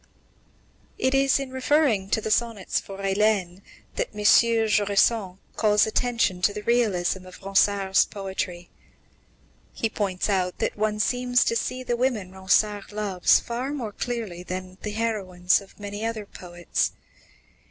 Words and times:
It 0.97 1.13
is 1.13 1.39
in 1.39 1.51
referring 1.51 2.09
to 2.09 2.21
the 2.21 2.31
sonnets 2.31 2.79
for 2.79 2.97
Hélène 2.97 3.61
that 3.97 4.09
M. 4.15 4.21
Jusserand 4.21 5.37
calls 5.55 5.85
attention 5.85 6.41
to 6.41 6.51
the 6.51 6.63
realism 6.63 7.27
of 7.27 7.39
Ronsard's 7.43 8.05
poetry. 8.05 8.71
He 9.73 9.91
points 9.91 10.27
out 10.27 10.57
that 10.57 10.75
one 10.75 10.99
seems 10.99 11.43
to 11.43 11.55
see 11.55 11.83
the 11.83 11.95
women 11.95 12.31
Ronsard 12.31 12.91
loves 12.91 13.39
far 13.39 13.71
more 13.75 13.91
clearly 13.91 14.41
than 14.41 14.79
the 14.81 14.89
heroines 14.93 15.61
of 15.61 15.79
many 15.79 16.03
other 16.03 16.25
poets. 16.25 16.93